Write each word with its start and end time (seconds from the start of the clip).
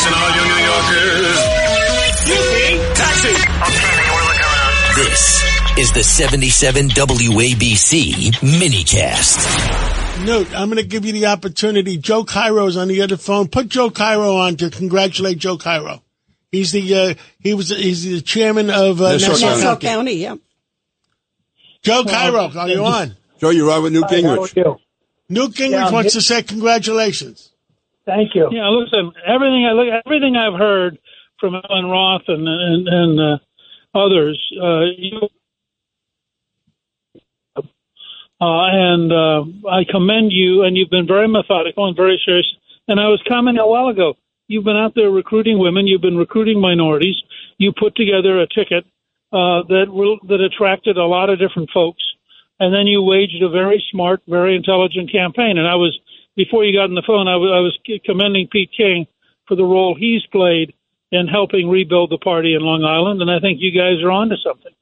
Listen, 0.00 0.14
all 0.14 0.30
you 0.34 0.44
New 0.48 0.62
Yorkers. 0.64 1.36
Taxi! 2.96 3.34
This 4.96 5.44
is 5.78 5.92
the 5.92 6.02
77 6.02 6.88
WABC 6.88 8.32
minicast. 8.40 10.24
Newt, 10.24 10.48
I'm 10.58 10.70
going 10.70 10.78
to 10.82 10.88
give 10.88 11.04
you 11.04 11.12
the 11.12 11.26
opportunity. 11.26 11.98
Joe 11.98 12.24
Cairo's 12.24 12.78
on 12.78 12.88
the 12.88 13.02
other 13.02 13.18
phone. 13.18 13.48
Put 13.48 13.68
Joe 13.68 13.90
Cairo 13.90 14.36
on 14.36 14.56
to 14.56 14.70
congratulate 14.70 15.36
Joe 15.36 15.58
Cairo. 15.58 16.02
He's 16.50 16.72
the 16.72 16.94
uh, 16.94 17.14
he 17.38 17.52
was 17.52 17.68
he's 17.68 18.04
the 18.04 18.22
chairman 18.22 18.70
of 18.70 19.02
uh, 19.02 19.12
Nassau 19.12 19.32
Nassau 19.32 19.46
County. 19.50 19.60
County. 19.60 19.86
County, 19.86 20.14
yeah. 20.14 20.36
Joe 21.82 22.04
Cairo, 22.04 22.50
are 22.58 22.68
you 22.70 22.82
on? 22.86 23.16
Joe, 23.38 23.50
you're 23.50 23.70
on 23.70 23.82
with 23.82 23.92
Newt 23.92 24.04
Hi, 24.08 24.22
how 24.22 24.28
are 24.30 24.36
Gingrich. 24.38 24.56
you? 24.56 24.76
Newt 25.28 25.52
Gingrich 25.52 25.70
Yeah, 25.72 25.90
wants 25.90 26.14
hit- 26.14 26.20
to 26.20 26.26
say 26.26 26.42
congratulations. 26.42 27.49
Thank 28.06 28.34
you. 28.34 28.48
Yeah, 28.50 28.68
listen, 28.68 29.12
everything 29.26 29.66
I 29.66 29.72
look, 29.72 30.02
everything 30.06 30.36
I've 30.36 30.58
heard 30.58 30.98
from 31.38 31.54
Ellen 31.54 31.86
Roth 31.86 32.22
and 32.28 32.48
and, 32.48 32.88
and 32.88 33.20
uh, 33.20 33.38
others, 33.98 34.38
uh, 34.60 34.84
you, 34.96 35.20
uh, 37.56 37.62
and 38.40 39.12
uh, 39.12 39.44
I 39.68 39.84
commend 39.88 40.32
you, 40.32 40.62
and 40.62 40.76
you've 40.76 40.90
been 40.90 41.06
very 41.06 41.28
methodical 41.28 41.86
and 41.86 41.96
very 41.96 42.20
serious. 42.24 42.46
And 42.88 42.98
I 42.98 43.08
was 43.08 43.22
commenting 43.28 43.60
a 43.60 43.66
while 43.66 43.88
ago. 43.88 44.14
You've 44.48 44.64
been 44.64 44.76
out 44.76 44.94
there 44.96 45.10
recruiting 45.10 45.58
women. 45.58 45.86
You've 45.86 46.00
been 46.00 46.16
recruiting 46.16 46.60
minorities. 46.60 47.14
You 47.58 47.72
put 47.72 47.94
together 47.94 48.40
a 48.40 48.48
ticket 48.48 48.84
uh, 49.32 49.62
that 49.68 49.86
will, 49.88 50.18
that 50.26 50.40
attracted 50.40 50.96
a 50.96 51.04
lot 51.04 51.30
of 51.30 51.38
different 51.38 51.70
folks, 51.72 52.02
and 52.58 52.74
then 52.74 52.88
you 52.88 53.02
waged 53.02 53.42
a 53.42 53.48
very 53.48 53.84
smart, 53.92 54.22
very 54.26 54.56
intelligent 54.56 55.12
campaign. 55.12 55.56
And 55.56 55.68
I 55.68 55.76
was 55.76 55.96
before 56.36 56.64
you 56.64 56.76
got 56.76 56.84
on 56.84 56.94
the 56.94 57.02
phone, 57.06 57.28
I 57.28 57.36
was, 57.36 57.50
I 57.52 57.60
was 57.60 58.00
commending 58.04 58.48
Pete 58.50 58.70
King 58.76 59.06
for 59.46 59.56
the 59.56 59.64
role 59.64 59.96
he's 59.98 60.24
played 60.26 60.74
in 61.12 61.26
helping 61.26 61.68
rebuild 61.68 62.10
the 62.10 62.18
party 62.18 62.54
in 62.54 62.62
Long 62.62 62.84
Island, 62.84 63.20
and 63.20 63.30
I 63.30 63.40
think 63.40 63.58
you 63.60 63.72
guys 63.72 64.02
are 64.02 64.10
onto 64.10 64.36
something. 64.36 64.72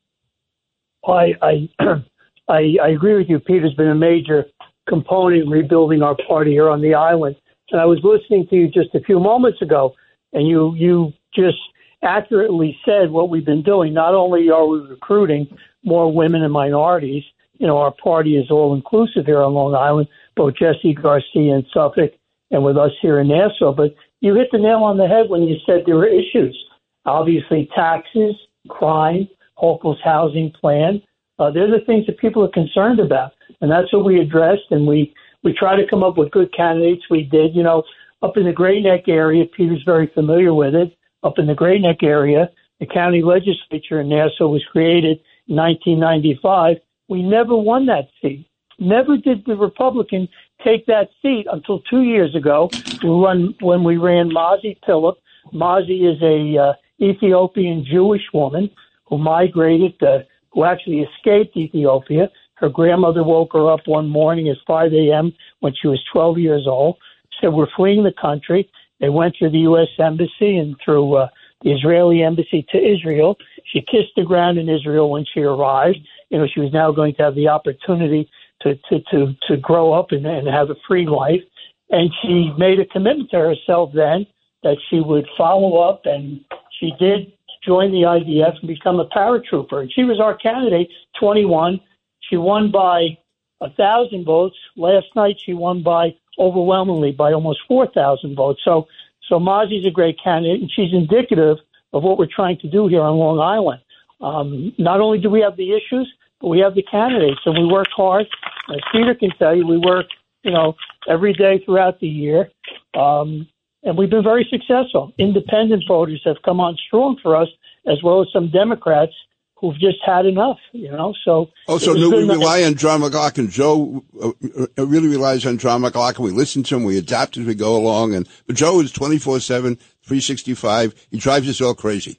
I, 1.07 1.35
I, 1.41 1.69
I, 2.49 2.77
I 2.83 2.89
agree 2.91 3.15
with 3.15 3.29
you. 3.29 3.39
Peter's 3.39 3.75
been 3.75 3.89
a 3.89 3.95
major 3.95 4.45
component 4.89 5.45
in 5.45 5.51
rebuilding 5.51 6.03
our 6.03 6.17
party 6.27 6.53
here 6.53 6.69
on 6.69 6.83
the 6.83 6.95
island. 6.95 7.37
And 7.71 7.81
I 7.81 7.85
was 7.85 8.01
listening 8.03 8.47
to 8.49 8.57
you 8.57 8.69
just 8.69 8.95
a 8.95 9.01
few 9.01 9.21
moments 9.21 9.61
ago, 9.63 9.95
and 10.33 10.47
you, 10.47 10.75
you 10.75 11.13
just 11.35 11.59
accurately 12.03 12.79
said 12.85 13.11
what 13.11 13.31
we've 13.31 13.45
been 13.45 13.63
doing. 13.63 13.93
Not 13.93 14.15
only 14.15 14.51
are 14.51 14.67
we 14.67 14.81
recruiting 14.81 15.47
more 15.85 16.13
women 16.13 16.43
and 16.43 16.53
minorities, 16.53 17.25
you 17.59 17.67
know, 17.67 17.79
our 17.79 17.93
party 17.93 18.37
is 18.37 18.51
all 18.51 18.75
inclusive 18.75 19.27
here 19.27 19.43
on 19.43 19.53
Long 19.53 19.75
Island, 19.75 20.09
both 20.39 20.55
Jesse 20.55 20.95
Garcia 20.95 21.57
in 21.57 21.67
Suffolk 21.75 22.13
and 22.51 22.65
with 22.65 22.79
us 22.79 22.93
here 23.03 23.21
in 23.21 23.29
Nassau. 23.29 23.75
But 23.75 23.95
you 24.21 24.35
hit 24.35 24.49
the 24.53 24.59
nail 24.59 24.85
on 24.85 24.97
the 24.97 25.07
head 25.07 25.29
when 25.29 25.43
you 25.43 25.57
said 25.67 25.83
there 25.85 25.97
were 25.97 26.07
issues. 26.07 26.57
Obviously, 27.05 27.69
taxes, 27.75 28.35
crime, 28.69 29.29
Hochul's 29.59 30.01
housing 30.03 30.53
plan. 30.53 31.03
Uh, 31.39 31.51
they're 31.51 31.71
the 31.71 31.85
things 31.85 32.07
that 32.07 32.19
people 32.19 32.45
are 32.45 32.51
concerned 32.51 33.01
about, 33.01 33.33
and 33.61 33.71
that's 33.71 33.93
what 33.93 34.05
we 34.05 34.21
addressed. 34.21 34.71
And 34.71 34.87
we 34.87 35.13
we 35.43 35.53
try 35.53 35.77
to 35.77 35.87
come 35.87 36.03
up 36.03 36.17
with 36.17 36.31
good 36.31 36.55
candidates. 36.55 37.03
We 37.11 37.25
did, 37.25 37.55
you 37.55 37.63
know, 37.63 37.83
up 38.23 38.37
in 38.37 38.45
the 38.45 38.53
Great 38.53 38.83
Neck 38.83 39.09
area. 39.09 39.45
Peter's 39.57 39.83
very 39.85 40.11
familiar 40.15 40.55
with 40.55 40.75
it. 40.75 40.97
Up 41.25 41.39
in 41.39 41.47
the 41.47 41.55
Great 41.55 41.81
Neck 41.81 42.03
area, 42.03 42.49
the 42.81 42.87
county 42.87 43.23
legislature 43.23 44.01
in 44.01 44.09
Nassau 44.09 44.49
was 44.49 44.65
created 44.71 45.19
in 45.49 45.57
1995. 45.57 46.77
We 47.09 47.23
never 47.23 47.57
won 47.57 47.87
that 47.87 48.09
seat. 48.23 48.49
Never 48.79 49.17
did 49.17 49.45
the 49.45 49.57
Republican 49.57 50.29
take 50.65 50.87
that 50.87 51.09
seat 51.21 51.47
until 51.51 51.81
two 51.81 52.03
years 52.03 52.35
ago 52.35 52.71
run, 53.03 53.55
when 53.61 53.83
we 53.83 53.97
ran 53.97 54.31
Mazi 54.31 54.79
Pilip. 54.87 55.17
Mazi 55.53 56.13
is 56.13 56.21
a 56.23 56.63
uh, 56.63 56.73
Ethiopian 57.01 57.85
Jewish 57.85 58.23
woman 58.33 58.71
who 59.07 59.19
migrated, 59.19 60.01
uh, 60.03 60.19
who 60.53 60.65
actually 60.65 61.01
escaped 61.01 61.57
Ethiopia. 61.57 62.31
Her 62.55 62.69
grandmother 62.69 63.25
woke 63.25 63.53
her 63.53 63.71
up 63.71 63.81
one 63.87 64.09
morning 64.09 64.49
at 64.49 64.57
5 64.67 64.93
a.m. 64.93 65.33
when 65.61 65.73
she 65.81 65.89
was 65.89 66.03
12 66.13 66.39
years 66.39 66.67
old. 66.67 66.99
Said, 67.41 67.53
"We're 67.53 67.71
fleeing 67.77 68.05
the 68.05 68.13
country." 68.21 68.69
They 69.01 69.09
went 69.09 69.37
through 69.39 69.51
the 69.51 69.61
U.S. 69.71 69.89
embassy 69.99 70.57
and 70.57 70.77
through 70.85 71.15
uh, 71.15 71.29
the 71.63 71.73
Israeli 71.73 72.23
embassy 72.23 72.67
to 72.71 72.79
Israel. 72.79 73.37
She 73.73 73.81
kissed 73.81 74.15
the 74.17 74.25
ground 74.25 74.59
in 74.59 74.69
Israel 74.69 75.11
when 75.11 75.25
she 75.33 75.41
arrived. 75.41 75.99
You 76.31 76.39
know, 76.39 76.47
she 76.53 76.61
was 76.61 76.73
now 76.73 76.91
going 76.91 77.15
to 77.15 77.23
have 77.23 77.35
the 77.35 77.49
opportunity 77.49 78.29
to 78.63 78.75
to 78.89 79.01
to, 79.11 79.35
to 79.49 79.57
grow 79.57 79.93
up 79.93 80.13
and, 80.13 80.27
and 80.27 80.49
have 80.49 80.71
a 80.71 80.77
free 80.87 81.07
life. 81.07 81.43
And 81.91 82.11
she 82.21 82.53
made 82.59 82.81
a 82.81 82.87
commitment 82.87 83.31
to 83.31 83.39
herself 83.39 83.93
then 83.95 84.27
that 84.63 84.77
she 84.91 85.01
would 85.01 85.27
follow 85.37 85.79
up, 85.79 86.03
and 86.05 86.45
she 86.79 86.93
did 86.99 87.33
join 87.65 87.93
the 87.93 88.03
IDF 88.03 88.59
and 88.59 88.69
become 88.69 89.01
a 89.01 89.07
paratrooper. 89.07 89.83
And 89.83 89.93
she 89.93 90.05
was 90.05 90.21
our 90.21 90.37
candidate, 90.37 90.89
21. 91.19 91.81
She 92.21 92.37
won 92.37 92.71
by 92.71 93.17
a 93.61 93.71
thousand 93.71 94.25
votes. 94.25 94.57
Last 94.77 95.07
night 95.17 95.37
she 95.45 95.55
won 95.55 95.83
by 95.83 96.15
overwhelmingly 96.39 97.13
by 97.13 97.33
almost 97.33 97.61
4,000 97.67 98.37
votes. 98.37 98.61
So, 98.65 98.87
so 99.29 99.39
Mazi's 99.39 99.87
a 99.87 99.91
great 99.91 100.19
candidate, 100.23 100.61
and 100.61 100.71
she's 100.71 100.93
indicative 100.93 101.59
of 101.93 102.03
what 102.03 102.19
we're 102.19 102.27
trying 102.27 102.59
to 102.59 102.69
do 102.69 102.87
here 102.87 103.03
on 103.03 103.17
Long 103.17 103.41
Island. 103.41 103.81
Um, 104.21 104.73
not 104.79 105.01
only 105.01 105.19
do 105.19 105.31
we 105.31 105.41
have 105.41 105.57
the 105.57 105.73
issues, 105.73 106.13
but 106.41 106.49
we 106.49 106.61
have 106.61 106.75
the 106.75 106.83
candidates, 106.83 107.41
and 107.45 107.59
we 107.59 107.65
work 107.65 107.89
hard. 107.95 108.27
As 108.71 108.81
Peter 108.93 109.15
can 109.15 109.31
tell 109.39 109.57
you, 109.57 109.67
we 109.67 109.79
work, 109.79 110.07
you 110.43 110.51
know, 110.51 110.75
every 111.09 111.33
day 111.33 111.63
throughout 111.65 112.01
the 112.01 112.09
year, 112.09 112.51
um, 112.95 113.49
and 113.83 113.97
we've 113.97 114.11
been 114.11 114.25
very 114.25 114.47
successful. 114.51 115.13
Independent 115.19 115.85
voters 115.89 116.21
have 116.25 116.37
come 116.45 116.61
on 116.61 116.77
strong 116.87 117.17
for 117.23 117.37
us, 117.37 117.49
as 117.87 117.99
well 118.03 118.21
as 118.21 118.29
some 118.33 118.51
Democrats 118.51 119.13
who've 119.61 119.79
just 119.79 119.99
had 120.07 120.25
enough, 120.27 120.59
you 120.73 120.91
know. 120.91 121.13
So 121.25 121.51
Also, 121.67 121.93
it 121.93 121.99
was 121.99 122.11
we 122.11 122.23
enough- 122.25 122.37
rely 122.39 122.63
on 122.65 122.75
John 122.77 123.01
McLaughlin. 123.01 123.49
Joe 123.51 124.05
uh, 124.23 124.31
uh, 124.79 124.87
really 124.87 125.09
relies 125.09 125.45
on 125.47 125.59
John 125.59 125.81
McLaughlin. 125.81 126.33
We 126.33 126.37
listen 126.39 126.63
to 126.65 126.77
him. 126.77 126.85
We 126.85 126.97
adapt 126.99 127.37
as 127.37 127.47
we 127.47 127.55
go 127.55 127.77
along. 127.77 128.15
And 128.15 128.29
but 128.47 128.55
Joe 128.57 128.81
is 128.81 128.93
24-7, 128.93 129.79
365. 130.03 130.95
He 131.11 131.19
drives 131.19 131.49
us 131.49 131.61
all 131.61 131.75
crazy. 131.75 132.19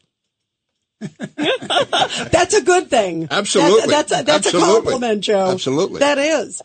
That's 2.31 2.53
a 2.53 2.61
good 2.61 2.89
thing. 2.89 3.27
Absolutely. 3.31 3.87
That's, 3.87 4.09
that's, 4.09 4.21
a, 4.21 4.25
that's 4.25 4.53
a 4.53 4.59
compliment, 4.59 5.23
Joe. 5.23 5.51
Absolutely. 5.51 5.99
That 5.99 6.17
is. 6.17 6.61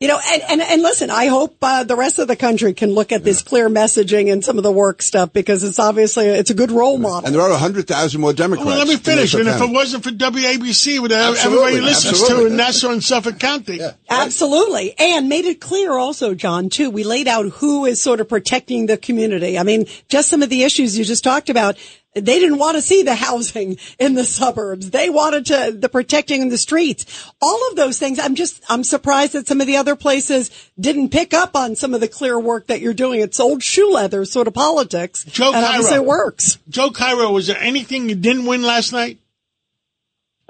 You 0.00 0.06
know, 0.06 0.20
and, 0.24 0.42
and, 0.42 0.60
and 0.60 0.80
listen, 0.82 1.10
I 1.10 1.26
hope 1.26 1.56
uh, 1.60 1.82
the 1.82 1.96
rest 1.96 2.20
of 2.20 2.28
the 2.28 2.36
country 2.36 2.72
can 2.72 2.94
look 2.94 3.10
at 3.10 3.24
this 3.24 3.42
clear 3.42 3.68
messaging 3.68 4.30
and 4.32 4.44
some 4.44 4.56
of 4.56 4.62
the 4.62 4.70
work 4.70 5.02
stuff 5.02 5.32
because 5.32 5.64
it's 5.64 5.80
obviously, 5.80 6.26
it's 6.26 6.50
a 6.50 6.54
good 6.54 6.70
role 6.70 6.98
model. 6.98 7.26
And 7.26 7.34
there 7.34 7.42
are 7.42 7.50
100,000 7.50 8.20
more 8.20 8.32
Democrats. 8.32 8.64
Well, 8.64 8.78
let 8.78 8.86
me 8.86 8.94
finish. 8.94 9.34
And 9.34 9.48
if 9.48 9.60
it 9.60 9.68
wasn't 9.68 10.04
for 10.04 10.10
WABC, 10.10 11.00
would 11.00 11.10
have 11.10 11.34
everybody 11.38 11.80
listens 11.80 12.20
absolutely. 12.20 12.44
to 12.44 12.50
in 12.52 12.56
Nassau 12.56 12.92
and 12.92 13.02
Suffolk 13.02 13.40
County. 13.40 13.80
Absolutely. 14.08 14.94
And 15.00 15.28
made 15.28 15.46
it 15.46 15.60
clear 15.60 15.98
also, 15.98 16.32
John, 16.32 16.68
too, 16.68 16.90
we 16.90 17.02
laid 17.02 17.26
out 17.26 17.46
who 17.46 17.84
is 17.84 18.00
sort 18.00 18.20
of 18.20 18.28
protecting 18.28 18.86
the 18.86 18.98
community. 18.98 19.58
I 19.58 19.64
mean, 19.64 19.86
just 20.08 20.28
some 20.28 20.44
of 20.44 20.48
the 20.48 20.62
issues 20.62 20.96
you 20.96 21.04
just 21.04 21.24
talked 21.24 21.50
about. 21.50 21.76
They 22.20 22.38
didn't 22.38 22.58
want 22.58 22.76
to 22.76 22.82
see 22.82 23.02
the 23.02 23.14
housing 23.14 23.78
in 23.98 24.14
the 24.14 24.24
suburbs. 24.24 24.90
They 24.90 25.10
wanted 25.10 25.46
to, 25.46 25.76
the 25.76 25.88
protecting 25.88 26.42
in 26.42 26.48
the 26.48 26.58
streets. 26.58 27.30
All 27.40 27.68
of 27.70 27.76
those 27.76 27.98
things. 27.98 28.18
I'm 28.18 28.34
just, 28.34 28.62
I'm 28.68 28.84
surprised 28.84 29.32
that 29.32 29.46
some 29.46 29.60
of 29.60 29.66
the 29.66 29.76
other 29.76 29.96
places 29.96 30.50
didn't 30.78 31.10
pick 31.10 31.34
up 31.34 31.56
on 31.56 31.76
some 31.76 31.94
of 31.94 32.00
the 32.00 32.08
clear 32.08 32.38
work 32.38 32.68
that 32.68 32.80
you're 32.80 32.94
doing. 32.94 33.20
It's 33.20 33.40
old 33.40 33.62
shoe 33.62 33.90
leather 33.92 34.24
sort 34.24 34.48
of 34.48 34.54
politics. 34.54 35.24
Joe 35.24 35.52
and 35.52 35.64
obviously 35.64 35.90
Cairo. 35.90 36.02
it 36.02 36.06
works. 36.06 36.58
Joe 36.68 36.90
Cairo, 36.90 37.30
was 37.32 37.46
there 37.46 37.58
anything 37.58 38.08
you 38.08 38.14
didn't 38.14 38.46
win 38.46 38.62
last 38.62 38.92
night? 38.92 39.18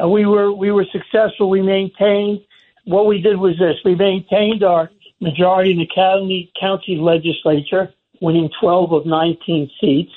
Uh, 0.01 0.09
we 0.09 0.27
were 0.27 0.53
we 0.53 0.71
were 0.71 0.87
successful. 0.93 1.51
We 1.51 1.63
maintained 1.63 2.41
what 2.85 3.07
we 3.07 3.21
did 3.21 3.37
was 3.37 3.59
this: 3.59 3.77
we 3.85 3.95
maintained 3.95 4.63
our 4.63 4.91
majority 5.21 5.73
in 5.73 5.79
the 5.79 5.89
county 5.93 6.53
county 6.59 6.97
legislature, 6.97 7.93
winning 8.21 8.51
12 8.61 8.93
of 8.93 9.07
19 9.07 9.71
seats. 9.81 10.13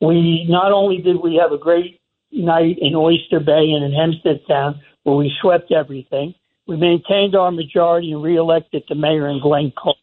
We 0.00 0.46
not 0.48 0.72
only 0.72 0.98
did 0.98 1.16
we 1.16 1.36
have 1.36 1.52
a 1.52 1.58
great 1.58 2.00
night 2.32 2.78
in 2.80 2.94
Oyster 2.94 3.40
Bay 3.40 3.70
and 3.70 3.84
in 3.84 3.92
Hempstead 3.92 4.40
Town, 4.46 4.80
where 5.04 5.16
we 5.16 5.32
swept 5.40 5.70
everything. 5.72 6.34
We 6.66 6.76
maintained 6.76 7.34
our 7.34 7.50
majority 7.50 8.12
and 8.12 8.22
reelected 8.22 8.84
the 8.88 8.94
mayor 8.94 9.28
in 9.28 9.40
Glen 9.40 9.72
Cove. 9.76 9.96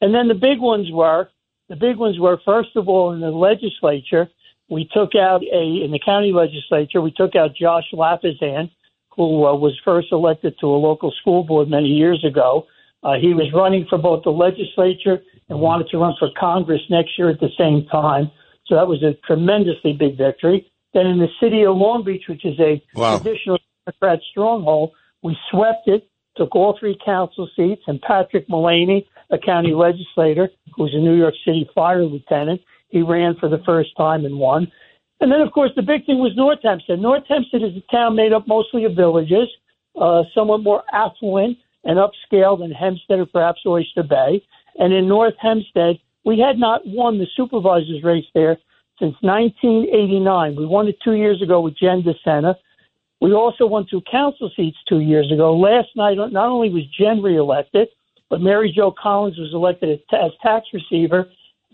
And 0.00 0.14
then 0.14 0.28
the 0.28 0.34
big 0.34 0.60
ones 0.60 0.90
were 0.90 1.28
the 1.68 1.76
big 1.76 1.96
ones 1.96 2.18
were 2.18 2.38
first 2.44 2.76
of 2.76 2.88
all 2.88 3.12
in 3.12 3.20
the 3.20 3.30
legislature, 3.30 4.28
we 4.68 4.88
took 4.92 5.14
out 5.14 5.42
a 5.42 5.84
in 5.84 5.90
the 5.92 6.00
county 6.04 6.32
legislature, 6.32 7.00
we 7.00 7.10
took 7.10 7.34
out 7.34 7.54
Josh 7.54 7.84
Lafazan, 7.92 8.70
who 9.16 9.46
uh, 9.46 9.54
was 9.54 9.78
first 9.84 10.08
elected 10.12 10.58
to 10.60 10.66
a 10.66 10.76
local 10.76 11.10
school 11.12 11.44
board 11.44 11.68
many 11.68 11.88
years 11.88 12.24
ago. 12.24 12.66
Uh, 13.02 13.14
he 13.14 13.34
was 13.34 13.52
running 13.52 13.86
for 13.88 13.98
both 13.98 14.24
the 14.24 14.30
legislature 14.30 15.22
and 15.48 15.60
wanted 15.60 15.88
to 15.88 15.98
run 15.98 16.14
for 16.18 16.30
Congress 16.38 16.80
next 16.88 17.18
year 17.18 17.28
at 17.30 17.40
the 17.40 17.50
same 17.58 17.86
time. 17.86 18.30
So 18.66 18.74
that 18.74 18.88
was 18.88 19.02
a 19.02 19.14
tremendously 19.26 19.92
big 19.92 20.16
victory. 20.16 20.70
Then 20.92 21.06
in 21.06 21.18
the 21.18 21.28
city 21.40 21.64
of 21.64 21.76
Long 21.76 22.04
Beach, 22.04 22.24
which 22.28 22.44
is 22.44 22.58
a 22.60 22.82
Wow. 22.94 23.18
traditional 23.18 23.58
Democrat 23.86 24.20
stronghold, 24.30 24.92
we 25.22 25.36
swept 25.50 25.88
it, 25.88 26.08
took 26.36 26.54
all 26.54 26.76
three 26.78 26.96
council 27.04 27.48
seats, 27.56 27.82
and 27.86 28.00
Patrick 28.02 28.48
Mullaney, 28.48 29.06
a 29.30 29.38
county 29.38 29.74
legislator 29.74 30.50
who's 30.76 30.94
a 30.94 30.98
New 30.98 31.14
York 31.14 31.34
City 31.44 31.68
fire 31.74 32.04
lieutenant, 32.04 32.60
he 32.88 33.02
ran 33.02 33.34
for 33.36 33.48
the 33.48 33.58
first 33.66 33.96
time 33.96 34.24
and 34.24 34.38
won. 34.38 34.70
And 35.20 35.30
then, 35.30 35.40
of 35.40 35.52
course, 35.52 35.70
the 35.74 35.82
big 35.82 36.06
thing 36.06 36.18
was 36.18 36.36
North 36.36 36.60
Hempstead. 36.62 37.00
North 37.00 37.24
Hempstead 37.28 37.62
is 37.62 37.76
a 37.76 37.92
town 37.92 38.14
made 38.14 38.32
up 38.32 38.46
mostly 38.46 38.84
of 38.84 38.94
villages, 38.94 39.48
uh, 40.00 40.24
somewhat 40.34 40.62
more 40.62 40.82
affluent 40.92 41.58
and 41.84 41.98
upscale 41.98 42.58
than 42.58 42.70
Hempstead 42.70 43.18
or 43.18 43.26
perhaps 43.26 43.60
Oyster 43.66 44.02
Bay. 44.02 44.42
And 44.78 44.92
in 44.92 45.08
North 45.08 45.34
Hempstead, 45.38 45.98
we 46.24 46.38
had 46.38 46.58
not 46.58 46.86
won 46.86 47.18
the 47.18 47.26
supervisor's 47.36 48.02
race 48.02 48.24
there 48.34 48.58
since 48.98 49.14
1989. 49.20 50.56
We 50.56 50.66
won 50.66 50.88
it 50.88 50.96
two 51.02 51.14
years 51.14 51.42
ago 51.42 51.60
with 51.60 51.76
Jen 51.76 52.02
DeSena. 52.02 52.54
We 53.20 53.32
also 53.32 53.66
won 53.66 53.86
two 53.88 54.02
council 54.10 54.50
seats 54.56 54.76
two 54.88 55.00
years 55.00 55.30
ago. 55.32 55.56
Last 55.56 55.88
night, 55.96 56.16
not 56.16 56.48
only 56.48 56.70
was 56.70 56.84
Jen 56.98 57.22
reelected, 57.22 57.88
but 58.30 58.40
Mary 58.40 58.72
Jo 58.74 58.90
Collins 58.90 59.38
was 59.38 59.52
elected 59.52 60.00
as, 60.12 60.30
tax 60.42 60.66
receiver, 60.72 61.28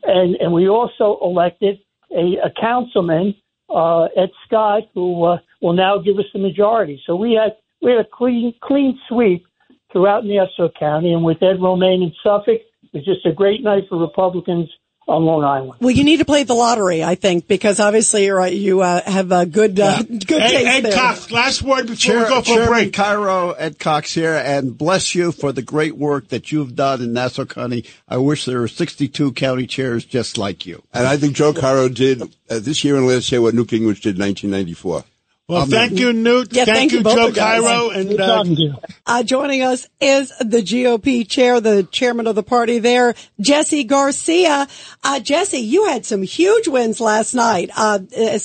and 0.05 0.37
and 0.37 0.53
we 0.53 0.69
also 0.69 1.19
elected 1.23 1.79
a, 2.12 2.37
a 2.44 2.50
councilman, 2.61 3.35
uh, 3.69 4.05
Ed 4.17 4.31
Scott, 4.46 4.85
who 4.94 5.25
uh, 5.25 5.38
will 5.62 5.73
now 5.73 5.99
give 5.99 6.19
us 6.19 6.26
the 6.32 6.38
majority. 6.38 7.03
So 7.06 7.17
we 7.17 7.32
had 7.32 7.56
we 7.81 7.93
had 7.93 8.00
a 8.00 8.08
clean 8.12 8.55
clean 8.62 8.99
sweep 9.08 9.46
throughout 9.93 10.25
Nassau 10.25 10.69
County, 10.79 11.12
and 11.12 11.25
with 11.25 11.43
Ed 11.43 11.61
Romaine 11.61 12.03
in 12.03 12.12
Suffolk, 12.23 12.61
it 12.93 12.99
was 12.99 13.05
just 13.05 13.27
a 13.27 13.33
great 13.33 13.63
night 13.63 13.85
for 13.89 13.99
Republicans 13.99 14.69
on 15.11 15.25
Long 15.25 15.45
Island. 15.45 15.75
Well, 15.81 15.91
you 15.91 16.05
need 16.05 16.19
to 16.19 16.25
play 16.25 16.45
the 16.45 16.55
lottery, 16.55 17.03
I 17.03 17.17
think, 17.17 17.49
because 17.49 17.81
obviously 17.81 18.27
you're 18.27 18.37
right, 18.37 18.53
you 18.53 18.81
uh, 18.81 19.03
have 19.03 19.33
a 19.33 19.45
good 19.45 19.79
uh, 19.79 20.03
good 20.03 20.41
Ed, 20.41 20.49
taste 20.49 20.67
Ed 20.67 20.81
there. 20.85 20.93
Cox, 20.93 21.31
last 21.31 21.63
word 21.63 21.83
before 21.83 21.97
Chair, 21.97 22.23
we 22.23 22.29
go 22.29 22.43
for 22.43 22.53
a 22.53 22.55
Chairman 22.55 22.69
break. 22.69 22.93
Cairo, 22.93 23.51
Ed 23.53 23.79
Cox 23.79 24.15
here, 24.15 24.35
and 24.35 24.77
bless 24.77 25.15
you 25.15 25.33
for 25.33 25.53
the 25.53 25.63
great 25.63 25.97
work 25.97 26.29
that 26.29 26.53
you've 26.53 26.77
done 26.77 27.03
in 27.03 27.13
Nassau 27.13 27.45
County. 27.45 27.85
I 28.09 28.19
wish 28.19 28.45
there 28.45 28.61
were 28.61 28.69
62 28.69 29.33
county 29.33 29.67
chairs 29.67 30.05
just 30.05 30.39
like 30.39 30.65
you. 30.65 30.83
And 30.93 31.07
I 31.07 31.17
think 31.17 31.35
Joe 31.35 31.53
Cairo 31.53 31.89
did 31.89 32.23
uh, 32.23 32.61
this 32.61 32.85
year 32.85 32.97
and 32.97 33.07
last 33.07 33.31
year 33.33 33.41
what 33.41 33.55
Newt 33.55 33.69
Gingrich 33.69 34.03
did 34.03 34.17
in 34.17 34.23
1994. 34.23 35.05
Well, 35.50 35.67
thank 35.67 35.99
you, 35.99 36.12
Newt. 36.12 36.52
Yeah, 36.52 36.64
thank 36.64 36.93
you 36.93 37.02
both 37.02 37.17
Joe. 37.17 37.32
Cairo. 37.32 37.91
And 37.91 38.20
uh, 38.20 38.26
talking 38.26 38.56
to 38.56 38.62
you. 38.62 38.75
Uh, 39.06 39.23
joining 39.23 39.62
us 39.62 39.88
is 40.00 40.32
the 40.38 40.62
GOP 40.62 41.29
chair, 41.29 41.61
the 41.61 41.82
chairman 41.91 42.26
of 42.26 42.37
the 42.37 42.43
party 42.43 42.79
there, 42.79 43.14
Jesse 43.41 43.85
Garcia. 43.85 44.69
Uh, 45.02 45.20
Jesse, 45.20 45.58
you 45.58 45.87
had 45.87 46.06
some 46.06 46.23
huge 46.23 46.69
wins 46.69 47.00
last 47.00 47.35
night. 47.35 47.70
Uh, 47.76 47.99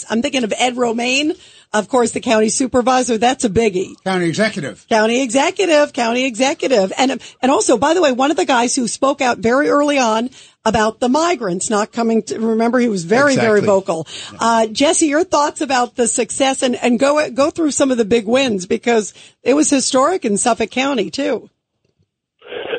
I'm 0.10 0.22
thinking 0.22 0.44
of 0.44 0.54
Ed 0.58 0.78
Romaine, 0.78 1.34
of 1.74 1.90
course, 1.90 2.12
the 2.12 2.22
county 2.22 2.50
supervisor. 2.50 3.18
That's 3.18 3.44
a 3.44 3.50
biggie. 3.50 4.02
County 4.04 4.28
executive. 4.28 4.88
County 4.88 5.22
executive, 5.22 5.94
county 5.94 6.26
executive. 6.26 6.92
And, 6.98 7.22
and 7.42 7.52
also, 7.52 7.78
by 7.78 7.94
the 7.94 8.02
way, 8.02 8.12
one 8.12 8.32
of 8.32 8.38
the 8.38 8.46
guys 8.46 8.76
who 8.76 8.88
spoke 8.88 9.22
out 9.22 9.38
very 9.38 9.70
early 9.70 10.00
on 10.00 10.30
about 10.66 11.00
the 11.00 11.08
migrants 11.10 11.70
not 11.70 11.92
coming 11.92 12.24
to, 12.24 12.40
remember 12.40 12.80
he 12.80 12.90
was 12.90 13.04
very, 13.04 13.36
very 13.36 13.60
Exactly. 13.60 13.66
vocal. 13.68 14.08
Uh, 14.40 14.68
Jesse, 14.68 15.06
your 15.08 15.24
thoughts 15.24 15.62
about 15.62 15.96
the 15.96 16.08
success 16.08 16.64
and, 16.64 16.76
and 16.76 17.00
go, 17.00 17.30
go 17.32 17.52
through 17.52 17.72
some 17.72 17.92
of 17.92 17.98
the 17.98 18.06
big 18.06 18.26
wins 18.28 18.66
because 18.66 19.14
it 19.44 19.54
was 19.54 19.70
historic 19.70 20.26
in 20.26 20.38
Suffolk 20.38 20.72
County 20.72 21.10
too. 21.12 21.50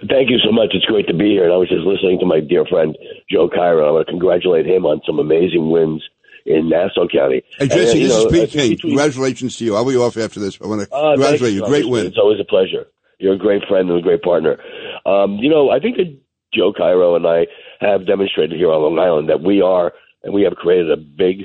Thank 0.08 0.30
you 0.30 0.38
so 0.44 0.52
much. 0.52 0.70
It's 0.72 0.84
great 0.84 1.06
to 1.08 1.14
be 1.14 1.30
here. 1.30 1.44
And 1.44 1.52
I 1.52 1.56
was 1.56 1.68
just 1.68 1.82
listening 1.82 2.18
to 2.20 2.26
my 2.26 2.40
dear 2.40 2.64
friend 2.66 2.96
Joe 3.30 3.48
Cairo. 3.48 3.88
I 3.88 3.90
want 3.90 4.06
to 4.06 4.12
congratulate 4.12 4.66
him 4.66 4.86
on 4.86 5.00
some 5.06 5.18
amazing 5.18 5.70
wins 5.70 6.02
in 6.44 6.68
Nassau 6.68 7.08
County. 7.08 7.42
Hey, 7.58 7.66
Jesse, 7.68 7.90
And, 7.92 8.00
you 8.00 8.06
this 8.08 8.16
know, 8.16 8.26
is 8.26 8.32
Pete 8.32 8.50
King. 8.50 8.70
between- 8.70 8.90
Congratulations 8.92 9.56
to 9.56 9.64
you. 9.64 9.74
I'll 9.74 9.84
be 9.88 9.96
off 9.96 10.16
after 10.16 10.38
this. 10.38 10.58
I 10.62 10.66
want 10.68 10.82
to 10.88 10.94
Uh, 10.94 11.14
congratulate 11.14 11.40
thank 11.40 11.54
you. 11.54 11.66
Great 11.66 11.84
much. 11.84 11.92
win. 11.92 12.06
It's 12.06 12.18
always 12.18 12.38
a 12.40 12.44
pleasure. 12.44 12.86
You're 13.18 13.34
a 13.34 13.38
great 13.38 13.62
friend 13.68 13.88
and 13.90 13.98
a 13.98 14.02
great 14.02 14.22
partner. 14.22 14.58
Um, 15.06 15.38
you 15.38 15.48
know, 15.48 15.70
I 15.70 15.80
think 15.80 15.96
that 15.96 16.14
Joe 16.56 16.72
Cairo 16.72 17.14
and 17.14 17.26
I 17.26 17.46
have 17.80 18.06
demonstrated 18.06 18.56
here 18.56 18.72
on 18.72 18.82
Long 18.82 18.98
Island 18.98 19.28
that 19.28 19.42
we 19.42 19.60
are, 19.60 19.92
and 20.24 20.32
we 20.32 20.42
have 20.42 20.54
created 20.54 20.90
a 20.90 20.96
big 20.96 21.44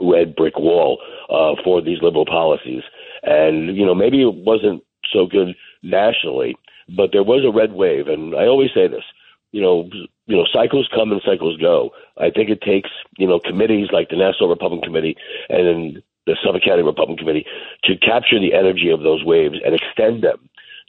red 0.00 0.36
brick 0.36 0.58
wall 0.58 1.00
uh, 1.30 1.60
for 1.64 1.82
these 1.82 1.98
liberal 2.02 2.26
policies. 2.26 2.82
And, 3.22 3.76
you 3.76 3.84
know, 3.84 3.94
maybe 3.94 4.22
it 4.22 4.34
wasn't 4.34 4.82
so 5.12 5.26
good 5.26 5.54
nationally, 5.82 6.56
but 6.96 7.10
there 7.12 7.22
was 7.22 7.44
a 7.44 7.56
red 7.56 7.72
wave. 7.72 8.08
And 8.08 8.34
I 8.34 8.46
always 8.46 8.70
say 8.74 8.86
this, 8.86 9.04
you 9.52 9.60
know, 9.60 9.88
you 10.26 10.36
know, 10.36 10.46
cycles 10.52 10.88
come 10.94 11.12
and 11.12 11.22
cycles 11.24 11.56
go. 11.56 11.90
I 12.18 12.30
think 12.30 12.50
it 12.50 12.60
takes, 12.60 12.90
you 13.18 13.26
know, 13.26 13.40
committees 13.40 13.88
like 13.92 14.08
the 14.10 14.16
National 14.16 14.48
Republican 14.48 14.82
Committee 14.82 15.16
and 15.48 16.02
the 16.26 16.36
Suffolk 16.44 16.62
County 16.62 16.82
Republican 16.82 17.16
Committee 17.16 17.46
to 17.84 17.96
capture 17.96 18.40
the 18.40 18.54
energy 18.54 18.90
of 18.90 19.02
those 19.02 19.24
waves 19.24 19.56
and 19.64 19.74
extend 19.74 20.22
them 20.22 20.48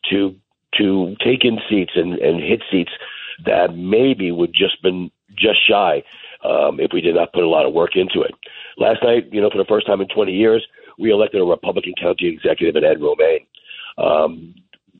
to 0.09 0.35
to 0.77 1.15
take 1.23 1.45
in 1.45 1.59
seats 1.69 1.93
and, 1.95 2.19
and 2.19 2.41
hit 2.41 2.61
seats 2.69 2.91
that 3.45 3.75
maybe 3.75 4.31
would 4.31 4.53
just 4.53 4.81
been 4.81 5.11
just 5.37 5.59
shy 5.67 6.03
um, 6.43 6.79
if 6.79 6.91
we 6.93 7.01
did 7.01 7.15
not 7.15 7.33
put 7.33 7.43
a 7.43 7.49
lot 7.49 7.65
of 7.65 7.73
work 7.73 7.95
into 7.95 8.21
it. 8.21 8.33
Last 8.77 9.03
night, 9.03 9.27
you 9.31 9.41
know, 9.41 9.49
for 9.49 9.57
the 9.57 9.65
first 9.65 9.87
time 9.87 10.01
in 10.01 10.07
20 10.07 10.31
years, 10.31 10.65
we 10.97 11.11
elected 11.11 11.41
a 11.41 11.45
Republican 11.45 11.93
county 11.99 12.27
executive 12.27 12.75
in 12.75 12.83
Ed 12.83 13.01
Romaine. 13.01 13.45
Um, 13.97 14.55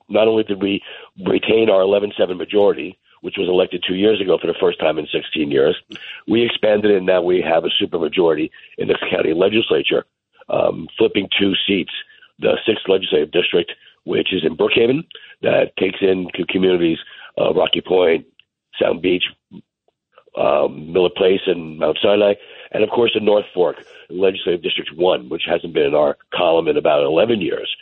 not 0.10 0.28
only 0.28 0.44
did 0.44 0.62
we 0.62 0.81
retain 1.25 1.69
our 1.69 1.81
11-7 1.81 2.38
majority, 2.38 2.98
which 3.22 3.36
was 3.38 3.48
elected 3.50 3.84
two 3.86 3.95
years 3.95 4.22
ago 4.22 4.38
for 4.40 4.48
the 4.48 4.57
first 4.60 4.80
time 4.80 4.98
in 4.98 5.07
16 5.12 5.51
years, 5.51 5.75
we 6.28 6.45
expanded 6.45 6.92
and 6.92 7.06
now 7.06 7.22
we 7.22 7.42
have 7.42 7.66
a 7.66 7.83
supermajority 7.83 8.50
in 8.78 8.88
the 8.88 8.98
county 9.10 9.33
legislature, 9.33 10.06
um, 10.50 10.88
flipping 10.98 11.28
two 11.40 11.54
seats. 11.68 11.92
The 12.40 12.57
sixth 12.66 12.88
legislative 12.88 13.31
district, 13.31 13.74
which 14.04 14.31
is 14.31 14.45
in 14.45 14.56
Brookhaven, 14.56 15.04
that 15.42 15.75
takes 15.78 16.00
in 16.01 16.28
communities 16.50 17.00
uh, 17.38 17.54
Rocky 17.54 17.81
Point, 17.81 18.25
Sound 18.81 19.01
Beach, 19.01 19.24
um, 20.38 20.94
Miller 20.94 21.10
Place, 21.16 21.42
and 21.48 21.80
Mount 21.80 21.98
Sinai, 22.01 22.34
and 22.72 22.84
of 22.84 22.89
course 22.89 23.12
the 23.13 23.19
North 23.19 23.45
Fork 23.54 23.78
Legislative 24.10 24.62
District 24.62 24.92
One, 24.95 25.30
which 25.30 25.44
hasn't 25.50 25.74
been 25.74 25.84
in 25.84 25.95
our 25.95 26.18
column 26.34 26.68
in 26.68 26.78
about 26.78 27.04
11 27.04 27.42
years. 27.42 27.74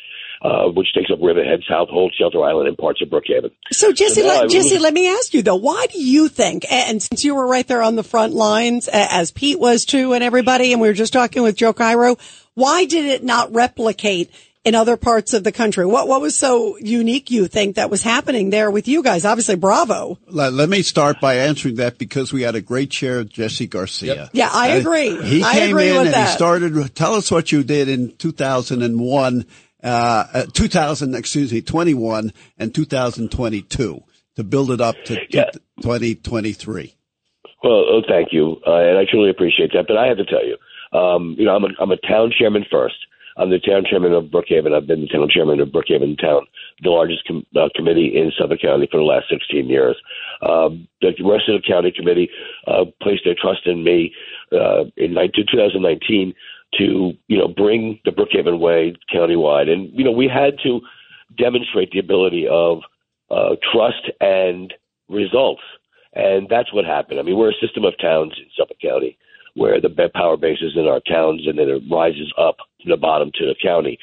Uh, 0.41 0.67
which 0.67 0.93
takes 0.93 1.09
up 1.09 1.17
Riverhead, 1.21 1.61
Southold, 1.67 2.13
Shelter 2.13 2.43
Island, 2.43 2.67
and 2.67 2.77
parts 2.77 3.01
of 3.01 3.07
Brookhaven. 3.07 3.51
So 3.71 3.93
Jesse, 3.93 4.21
So 4.21 4.27
let, 4.27 4.49
Jesse, 4.49 4.77
let 4.77 4.93
me 4.93 5.07
ask 5.07 5.33
you 5.33 5.41
though, 5.41 5.55
why 5.55 5.87
do 5.91 5.99
you 5.99 6.27
think, 6.27 6.69
and 6.69 7.01
since 7.01 7.23
you 7.23 7.33
were 7.33 7.47
right 7.47 7.65
there 7.65 7.81
on 7.81 7.95
the 7.95 8.03
front 8.03 8.33
lines, 8.33 8.89
as 8.89 9.31
Pete 9.31 9.57
was 9.57 9.85
too, 9.85 10.13
and 10.13 10.23
everybody, 10.23 10.73
and 10.73 10.81
we 10.81 10.89
were 10.89 10.93
just 10.93 11.13
talking 11.13 11.41
with 11.41 11.55
Joe 11.55 11.71
Cairo, 11.71 12.17
why 12.53 12.83
did 12.85 13.05
it 13.05 13.23
not 13.23 13.53
replicate 13.53 14.29
in 14.65 14.75
other 14.75 14.97
parts 14.97 15.33
of 15.33 15.43
the 15.43 15.51
country? 15.51 15.85
What, 15.85 16.07
what 16.07 16.19
was 16.19 16.35
so 16.35 16.75
unique 16.77 17.31
you 17.31 17.47
think 17.47 17.75
that 17.75 17.89
was 17.89 18.01
happening 18.03 18.49
there 18.49 18.69
with 18.71 18.87
you 18.87 19.01
guys? 19.03 19.23
Obviously, 19.23 19.55
bravo. 19.55 20.17
Let, 20.27 20.51
let 20.53 20.67
me 20.67 20.81
start 20.81 21.21
by 21.21 21.35
answering 21.35 21.75
that 21.75 21.97
because 21.97 22.33
we 22.33 22.41
had 22.41 22.55
a 22.55 22.61
great 22.61 22.89
chair, 22.89 23.23
Jesse 23.23 23.67
Garcia. 23.67 24.29
Yeah, 24.33 24.49
I 24.51 24.71
Uh, 24.75 24.79
agree. 24.79 25.21
He 25.23 25.43
I 25.43 25.53
came 25.53 25.69
agree 25.69 25.89
in 25.89 25.93
with 25.97 26.05
and 26.07 26.13
that. 26.15 26.29
he 26.29 26.35
started. 26.35 26.95
Tell 26.95 27.13
us 27.13 27.31
what 27.31 27.51
you 27.51 27.63
did 27.63 27.87
in 27.87 28.15
2001, 28.17 29.45
uh, 29.83 29.87
uh, 30.33 30.45
2000, 30.51 31.15
excuse 31.15 31.53
me, 31.53 31.61
21 31.61 32.33
and 32.57 32.73
2022 32.73 34.03
to 34.35 34.43
build 34.43 34.71
it 34.71 34.81
up 34.81 34.95
to 35.05 35.19
Yeah. 35.29 35.49
2023. 35.81 36.93
Well, 37.63 37.73
oh, 37.73 38.01
thank 38.07 38.29
you, 38.31 38.61
uh, 38.67 38.75
and 38.75 38.97
I 38.97 39.05
truly 39.09 39.29
appreciate 39.29 39.71
that. 39.73 39.85
But 39.87 39.97
I 39.97 40.07
have 40.07 40.17
to 40.17 40.25
tell 40.25 40.43
you, 40.45 40.57
um, 40.97 41.35
you 41.37 41.45
know, 41.45 41.55
I'm 41.55 41.63
a, 41.63 41.69
I'm 41.79 41.91
a 41.91 41.97
town 41.97 42.31
chairman 42.37 42.65
first. 42.69 42.95
I'm 43.37 43.49
the 43.49 43.59
town 43.59 43.83
chairman 43.89 44.13
of 44.13 44.25
Brookhaven. 44.25 44.73
I've 44.73 44.87
been 44.87 45.01
the 45.01 45.07
town 45.07 45.27
chairman 45.29 45.59
of 45.59 45.69
Brookhaven 45.69 46.19
Town, 46.19 46.45
the 46.81 46.89
largest 46.89 47.25
com- 47.27 47.45
uh, 47.55 47.69
committee 47.75 48.15
in 48.15 48.31
Suffolk 48.37 48.61
County 48.61 48.87
for 48.89 48.97
the 48.97 49.03
last 49.03 49.25
16 49.29 49.67
years. 49.67 49.97
Um, 50.41 50.87
the 51.01 51.13
rest 51.23 51.49
of 51.49 51.61
the 51.61 51.67
county 51.67 51.91
committee 51.91 52.29
uh, 52.67 52.85
placed 53.01 53.23
their 53.25 53.35
trust 53.39 53.65
in 53.65 53.83
me 53.83 54.13
uh, 54.53 54.85
in 54.95 55.13
19, 55.13 55.45
2019 55.51 56.33
to, 56.77 57.13
you 57.27 57.37
know, 57.37 57.47
bring 57.47 57.99
the 58.05 58.11
Brookhaven 58.11 58.59
way 58.59 58.95
countywide. 59.13 59.69
And, 59.69 59.91
you 59.93 60.03
know, 60.03 60.11
we 60.11 60.27
had 60.27 60.57
to 60.63 60.79
demonstrate 61.37 61.91
the 61.91 61.99
ability 61.99 62.47
of 62.47 62.79
uh, 63.29 63.55
trust 63.71 64.09
and 64.21 64.73
results. 65.09 65.61
And 66.13 66.47
that's 66.49 66.73
what 66.73 66.85
happened. 66.85 67.19
I 67.19 67.23
mean, 67.23 67.37
we're 67.37 67.51
a 67.51 67.61
system 67.61 67.83
of 67.83 67.97
towns 67.99 68.33
in 68.37 68.45
Suffolk 68.57 68.77
County 68.81 69.17
where 69.55 69.79
the 69.79 69.89
power 70.13 70.37
base 70.37 70.59
is 70.61 70.73
in 70.75 70.87
our 70.87 70.99
towns 71.01 71.47
and 71.47 71.57
then 71.57 71.69
it 71.69 71.81
rises 71.89 72.31
up 72.37 72.57
the 72.89 72.97
bottom 72.97 73.31
to 73.35 73.45
the 73.45 73.55
county. 73.61 73.97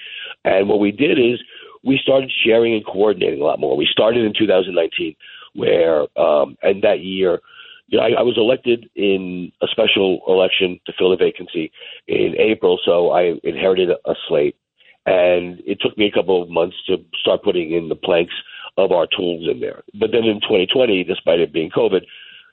And 0.44 0.68
what 0.68 0.80
we 0.80 0.92
did 0.92 1.18
is 1.18 1.40
we 1.84 1.98
started 2.02 2.30
sharing 2.44 2.74
and 2.74 2.84
coordinating 2.84 3.40
a 3.40 3.44
lot 3.44 3.60
more. 3.60 3.76
We 3.76 3.88
started 3.90 4.24
in 4.24 4.32
2019 4.38 5.16
where, 5.54 6.06
um, 6.18 6.56
and 6.62 6.82
that 6.82 7.00
year, 7.00 7.40
you 7.88 7.98
know, 7.98 8.04
I, 8.04 8.20
I 8.20 8.22
was 8.22 8.38
elected 8.38 8.88
in 8.94 9.52
a 9.60 9.66
special 9.66 10.20
election 10.26 10.80
to 10.86 10.92
fill 10.98 11.12
a 11.12 11.16
vacancy 11.16 11.70
in 12.08 12.34
April, 12.38 12.78
so 12.84 13.10
I 13.10 13.34
inherited 13.44 13.90
a 13.90 14.14
slate. 14.28 14.56
And 15.04 15.60
it 15.66 15.78
took 15.80 15.98
me 15.98 16.06
a 16.06 16.12
couple 16.12 16.42
of 16.42 16.48
months 16.48 16.76
to 16.86 16.96
start 17.20 17.42
putting 17.42 17.72
in 17.72 17.88
the 17.88 17.96
planks 17.96 18.32
of 18.78 18.92
our 18.92 19.06
tools 19.06 19.46
in 19.50 19.60
there. 19.60 19.82
But 19.98 20.10
then 20.12 20.24
in 20.24 20.40
2020, 20.40 21.04
despite 21.04 21.40
it 21.40 21.52
being 21.52 21.70
COVID, 21.70 22.02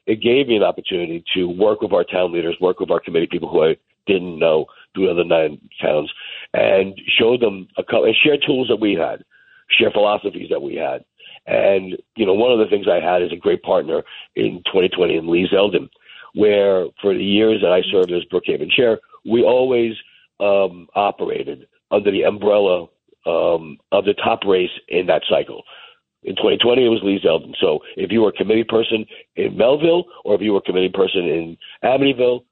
it 0.08 0.22
gave 0.22 0.48
me 0.48 0.58
an 0.58 0.64
opportunity 0.64 1.24
to 1.36 1.46
work 1.46 1.82
with 1.82 1.94
our 1.94 2.04
town 2.04 2.34
leaders, 2.34 2.58
work 2.60 2.80
with 2.80 2.92
our 2.92 3.00
committee 3.00 3.28
people 3.32 3.50
who 3.50 3.64
I 3.64 3.78
didn't 4.08 4.40
know 4.40 4.66
other 5.08 5.24
nine 5.24 5.60
towns, 5.80 6.12
and 6.54 7.00
show 7.08 7.38
them 7.38 7.68
a 7.78 7.84
couple, 7.84 8.06
and 8.06 8.16
share 8.16 8.38
tools 8.38 8.68
that 8.70 8.80
we 8.80 8.94
had, 8.94 9.24
share 9.70 9.92
philosophies 9.92 10.50
that 10.50 10.62
we 10.62 10.76
had. 10.76 11.04
And, 11.46 11.98
you 12.16 12.26
know, 12.26 12.34
one 12.34 12.52
of 12.52 12.60
the 12.60 12.68
things 12.68 12.88
I 12.88 13.00
had 13.00 13.22
is 13.22 13.32
a 13.32 13.38
great 13.38 13.62
partner 13.64 14.04
in 14.36 14.62
2020 14.66 15.16
in 15.16 15.32
Lee 15.32 15.48
Zeldin. 15.52 15.90
where 16.36 16.86
for 17.02 17.14
the 17.14 17.24
years 17.24 17.60
that 17.62 17.72
I 17.72 17.82
served 17.92 18.12
as 18.12 18.24
Brookhaven 18.32 18.70
chair, 18.70 19.00
we 19.26 19.44
always 19.44 19.94
um, 20.40 20.88
operated 20.96 21.68
under 21.92 22.12
the 22.12 22.24
umbrella 22.24 22.88
um, 23.26 23.78
of 23.92 24.06
the 24.06 24.14
top 24.14 24.46
race 24.46 24.70
in 24.88 25.08
that 25.08 25.24
cycle. 25.30 25.64
In 26.24 26.36
2020, 26.36 26.86
it 26.86 26.90
was 26.90 27.02
Lee 27.04 27.20
Zeldin. 27.24 27.56
So 27.60 27.80
if 27.96 28.12
you 28.12 28.22
were 28.22 28.30
a 28.30 28.34
committee 28.34 28.64
person 28.64 29.06
in 29.36 29.56
Melville, 29.56 30.06
or 30.26 30.36
if 30.36 30.42
you 30.42 30.52
were 30.52 30.60
a 30.60 30.62
committee 30.62 30.90
person 30.94 31.26
in 31.26 31.58
Amityville, 31.84 32.44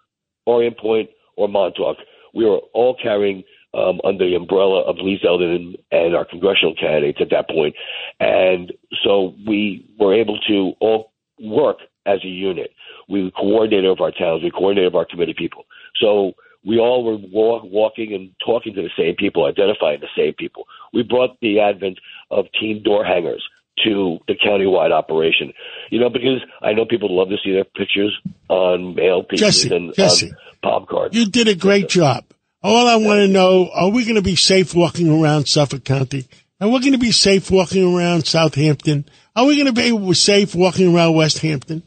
Orient 0.46 0.78
Point, 0.78 1.10
or 1.36 1.48
Montauk, 1.50 1.98
we 2.34 2.46
were 2.46 2.60
all 2.74 2.96
carrying 3.02 3.44
um, 3.74 4.00
under 4.04 4.28
the 4.28 4.36
umbrella 4.36 4.82
of 4.82 4.98
Lee 4.98 5.20
Zeldin 5.24 5.76
and 5.92 6.16
our 6.16 6.26
congressional 6.26 6.74
candidates 6.76 7.20
at 7.22 7.30
that 7.32 7.50
point. 7.50 7.76
And 8.20 8.72
so 9.04 9.36
we 9.46 9.86
were 10.00 10.14
able 10.14 10.40
to 10.48 10.74
all 10.80 11.12
work 11.40 11.78
as 12.06 12.20
a 12.24 12.28
unit. 12.28 12.72
We 13.10 13.32
coordinated 13.32 13.90
of 13.90 14.02
our 14.02 14.12
towns, 14.12 14.44
we 14.44 14.52
coordinated 14.52 14.88
of 14.88 14.96
our 14.96 15.06
committee 15.06 15.36
people. 15.38 15.66
So 15.96 16.34
we 16.66 16.80
all 16.80 17.04
were 17.04 17.18
walk, 17.18 17.64
walking 17.66 18.14
and 18.14 18.32
talking 18.46 18.74
to 18.76 18.82
the 18.82 18.90
same 18.98 19.16
people, 19.16 19.46
identifying 19.46 20.02
the 20.02 20.08
same 20.18 20.34
people. 20.34 20.66
We 20.94 21.04
brought 21.04 21.40
the 21.42 21.60
advent 21.60 22.00
of 22.32 22.46
team 22.60 22.82
door 22.84 23.06
hangers 23.06 23.48
to 23.84 24.20
the 24.28 24.34
countywide 24.34 24.92
operation. 24.92 25.54
You 25.92 26.00
know, 26.00 26.10
because 26.10 26.42
I 26.62 26.74
know 26.74 26.86
people 26.86 27.16
love 27.16 27.30
to 27.30 27.38
see 27.44 27.52
their 27.52 27.64
pictures 27.64 28.18
on 28.50 28.96
mail 28.96 29.24
pieces 29.24 29.64
Jesse, 29.64 29.76
and 29.76 29.94
Jesse. 29.94 30.32
on 30.32 30.38
palm 30.68 30.86
cards. 30.86 31.16
You 31.16 31.26
did 31.26 31.48
a 31.48 31.56
great 31.56 31.90
job. 31.90 32.26
All 32.64 32.88
I 32.88 32.96
want 32.96 33.20
to 33.20 33.28
know, 33.28 33.70
are 33.74 33.90
we 33.90 34.04
going 34.04 34.16
to 34.16 34.22
be 34.22 34.36
safe 34.36 34.74
walking 34.74 35.10
around 35.10 35.48
Suffolk 35.48 35.84
County? 35.84 36.28
Are 36.60 36.68
we 36.68 36.80
going 36.80 36.94
to 36.94 36.98
be 36.98 37.12
safe 37.12 37.52
walking 37.52 37.96
around 37.96 38.26
Southampton? 38.26 39.06
Are 39.36 39.46
we 39.46 39.56
going 39.56 39.74
to 39.74 39.74
be 39.74 40.14
safe 40.16 40.56
walking 40.56 40.94
around 40.94 41.16
Westhampton? 41.16 41.84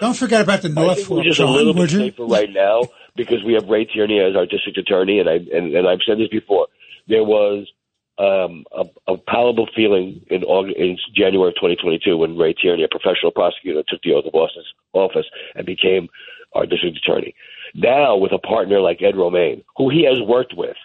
Don't 0.00 0.16
forget 0.16 0.40
about 0.40 0.62
the 0.62 0.70
I 0.70 0.72
North 0.72 0.96
think 0.96 1.10
we're 1.10 1.16
Fork, 1.16 1.26
just 1.26 1.40
a 1.40 1.46
little 1.46 1.74
bit 1.74 1.90
safer 1.90 2.24
right 2.24 2.50
now 2.50 2.84
because 3.16 3.44
we 3.44 3.54
have 3.54 3.68
Ray 3.68 3.84
Tierney 3.84 4.18
as 4.20 4.34
our 4.34 4.46
district 4.46 4.78
attorney, 4.78 5.20
and 5.20 5.28
I 5.28 5.34
and, 5.34 5.74
and 5.74 5.86
I've 5.86 6.00
said 6.06 6.18
this 6.18 6.28
before. 6.28 6.66
There 7.06 7.22
was 7.22 7.70
um, 8.18 8.64
a, 8.72 9.12
a 9.12 9.16
palatable 9.18 9.68
feeling 9.76 10.22
in 10.30 10.42
August, 10.44 10.76
in 10.78 10.96
January 11.14 11.50
of 11.50 11.54
2022 11.56 12.16
when 12.16 12.36
Ray 12.36 12.54
Tierney, 12.54 12.84
a 12.84 12.88
professional 12.88 13.30
prosecutor, 13.30 13.82
took 13.88 14.02
the 14.02 14.14
oath 14.14 14.24
of 14.26 14.34
office, 14.34 14.66
office 14.94 15.26
and 15.54 15.66
became 15.66 16.08
our 16.54 16.66
district 16.66 16.98
attorney. 16.98 17.34
Now, 17.74 18.16
with 18.16 18.32
a 18.32 18.38
partner 18.38 18.80
like 18.80 19.02
Ed 19.02 19.16
Romaine, 19.16 19.64
who 19.76 19.90
he 19.90 20.04
has 20.04 20.20
worked 20.26 20.54
with 20.56 20.76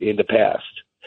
in 0.00 0.16
the 0.16 0.24
past 0.24 0.64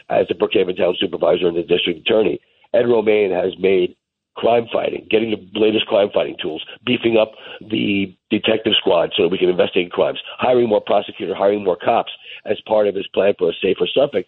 as 0.08 0.26
the 0.28 0.34
Brookhaven 0.34 0.76
Town 0.76 0.96
Supervisor 0.98 1.48
and 1.48 1.56
the 1.56 1.62
district 1.62 2.00
attorney, 2.00 2.40
Ed 2.74 2.88
Romaine 2.88 3.30
has 3.30 3.52
made 3.58 3.96
crime 4.36 4.66
fighting, 4.72 5.06
getting 5.10 5.30
the 5.30 5.58
latest 5.58 5.86
crime 5.86 6.08
fighting 6.12 6.36
tools, 6.40 6.64
beefing 6.84 7.16
up 7.16 7.32
the 7.60 8.16
detective 8.30 8.72
squad 8.78 9.12
so 9.16 9.24
that 9.24 9.28
we 9.28 9.38
can 9.38 9.48
investigate 9.48 9.92
crimes, 9.92 10.20
hiring 10.38 10.68
more 10.68 10.80
prosecutors, 10.80 11.36
hiring 11.36 11.64
more 11.64 11.76
cops 11.76 12.12
as 12.46 12.58
part 12.66 12.86
of 12.86 12.94
his 12.94 13.06
plan 13.08 13.34
for 13.38 13.50
a 13.50 13.54
safer 13.60 13.86
Suffolk. 13.92 14.26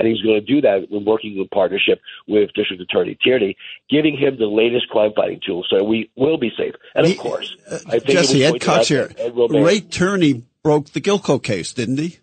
And 0.00 0.08
he's 0.08 0.22
going 0.22 0.40
to 0.40 0.40
do 0.40 0.62
that 0.62 0.86
in 0.90 1.04
working 1.04 1.36
in 1.36 1.46
partnership 1.48 2.00
with 2.26 2.54
District 2.54 2.80
Attorney 2.80 3.18
Tierney, 3.22 3.54
giving 3.90 4.16
him 4.16 4.38
the 4.38 4.46
latest 4.46 4.88
crime 4.88 5.12
fighting 5.14 5.40
tools 5.46 5.66
so 5.68 5.84
we 5.84 6.10
will 6.16 6.38
be 6.38 6.50
safe. 6.56 6.72
And 6.94 7.06
of 7.06 7.18
course, 7.18 7.54
I 7.70 7.98
think 7.98 8.06
Jesse, 8.06 8.42
Ed 8.42 8.52
pointed 8.52 8.66
Cox 8.66 8.88
here. 8.88 9.08
that 9.08 9.20
Ed 9.20 9.62
Ray 9.62 9.80
Tierney 9.80 10.42
broke 10.62 10.88
the 10.88 11.02
Gilgo 11.02 11.42
case, 11.42 11.74
didn't 11.74 11.98
he? 11.98 12.18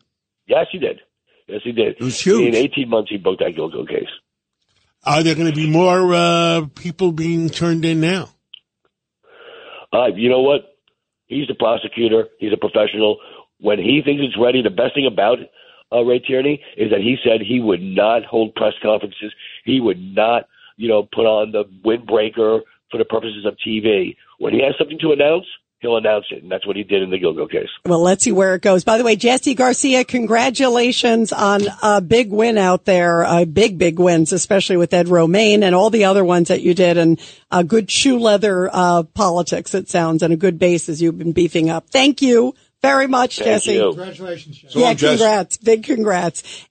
Yes, 0.48 0.66
he 0.72 0.80
did. 0.80 1.02
Yes, 1.46 1.62
he 1.64 1.72
did. 1.72 1.98
It 2.00 2.04
was 2.04 2.20
huge. 2.20 2.48
In 2.48 2.56
18 2.56 2.90
months, 2.90 3.12
he 3.12 3.18
broke 3.18 3.38
that 3.40 3.54
Gilgo 3.56 3.88
case. 3.88 4.10
Are 5.04 5.22
there 5.22 5.36
going 5.36 5.48
to 5.48 5.56
be 5.56 5.70
more 5.70 6.16
uh, 6.16 6.66
people 6.74 7.12
being 7.12 7.48
turned 7.50 7.86
in 7.86 8.02
now? 8.02 8.30
Uh, 9.94 10.08
you 10.16 10.30
know 10.30 10.42
what? 10.42 10.62
He's 11.28 11.48
the 11.48 11.54
prosecutor. 11.54 12.26
He's 12.40 12.54
a 12.54 12.58
professional. 12.58 13.20
When 13.60 13.78
he 13.78 14.02
thinks 14.04 14.24
it's 14.26 14.38
ready, 14.42 14.64
the 14.64 14.72
best 14.72 14.96
thing 14.96 15.06
about 15.06 15.38
uh, 15.92 16.02
Ray 16.02 16.20
Tierney 16.20 16.62
is 16.76 16.92
that 16.92 17.02
he 17.02 17.18
said 17.24 17.42
he 17.42 17.60
would 17.60 17.82
not 17.82 18.26
hold 18.26 18.56
press 18.56 18.74
conferences. 18.82 19.34
He 19.66 19.80
would 19.80 20.00
not, 20.00 20.48
you 20.76 20.88
know, 20.88 21.04
put 21.04 21.26
on 21.26 21.52
the 21.52 21.66
windbreaker 21.86 22.62
for 22.92 22.98
the 22.98 23.06
purposes 23.06 23.46
of 23.46 23.56
TV. 23.66 24.16
When 24.40 24.54
he 24.54 24.62
has 24.64 24.76
something 24.78 25.00
to 25.00 25.12
announce, 25.12 25.46
he'll 25.80 25.98
announce 25.98 26.26
it, 26.32 26.42
and 26.42 26.52
that's 26.52 26.66
what 26.66 26.76
he 26.76 26.84
did 26.84 27.04
in 27.04 27.10
the 27.10 27.20
Gilgo 27.20 27.50
case. 27.50 27.70
Well, 27.86 28.02
let's 28.02 28.24
see 28.24 28.32
where 28.32 28.56
it 28.56 28.62
goes. 28.62 28.84
By 28.84 28.98
the 28.98 29.04
way, 29.04 29.16
Jesse 29.16 29.54
Garcia, 29.54 30.04
congratulations 30.04 31.32
on 31.32 31.62
a 31.82 32.02
big 32.02 32.32
win 32.32 32.58
out 32.58 32.86
there. 32.86 33.24
Uh, 33.24 33.46
big, 33.46 33.78
big 33.78 34.00
wins, 34.00 34.32
especially 34.34 34.78
with 34.78 34.94
Ed 34.94 35.08
Romaine 35.08 35.64
and 35.64 35.76
all 35.76 35.90
the 35.90 36.06
other 36.06 36.26
ones 36.26 36.48
that 36.48 36.62
you 36.62 36.74
did 36.74 36.98
and 36.98 37.20
a 37.52 37.64
good 37.64 37.92
shoe 37.92 38.18
leather, 38.18 38.70
uh, 38.72 39.04
politics, 39.04 39.74
it 39.74 39.90
sounds, 39.90 40.24
and 40.24 40.34
a 40.34 40.38
good 40.38 40.60
base 40.60 40.90
as 40.90 41.02
you've 41.02 41.18
been 41.18 41.34
beefing 41.34 41.70
up. 41.70 41.90
Thank 41.90 42.22
you 42.22 42.56
very 42.82 43.08
much, 43.08 43.38
Thank 43.38 43.48
Jesse. 43.48 43.74
you. 43.74 43.94
Congratulations, 43.94 44.58
Jesse. 44.58 44.74
So 44.74 44.80
yeah, 44.80 44.86
long, 44.88 44.96
Jess. 44.96 45.20
congrats. 45.20 45.58
Big 45.58 45.84
congrats. 45.84 46.68